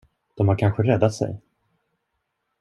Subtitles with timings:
[0.35, 1.39] De har kanske räddat sig.